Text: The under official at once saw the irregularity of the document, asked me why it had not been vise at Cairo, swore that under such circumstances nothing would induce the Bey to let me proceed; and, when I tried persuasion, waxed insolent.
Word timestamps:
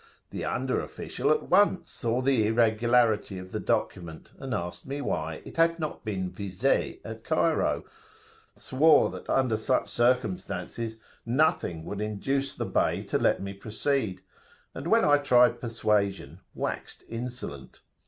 The 0.31 0.43
under 0.45 0.79
official 0.79 1.29
at 1.29 1.43
once 1.43 1.91
saw 1.91 2.21
the 2.23 2.47
irregularity 2.47 3.37
of 3.37 3.51
the 3.51 3.59
document, 3.59 4.31
asked 4.41 4.87
me 4.87 4.99
why 4.99 5.43
it 5.45 5.57
had 5.57 5.77
not 5.77 6.03
been 6.03 6.31
vise 6.31 6.97
at 7.05 7.23
Cairo, 7.23 7.85
swore 8.55 9.11
that 9.11 9.29
under 9.29 9.57
such 9.57 9.87
circumstances 9.89 10.99
nothing 11.23 11.85
would 11.85 12.01
induce 12.01 12.55
the 12.55 12.65
Bey 12.65 13.03
to 13.09 13.19
let 13.19 13.43
me 13.43 13.53
proceed; 13.53 14.21
and, 14.73 14.87
when 14.87 15.05
I 15.05 15.19
tried 15.19 15.61
persuasion, 15.61 16.39
waxed 16.55 17.03
insolent. 17.07 17.81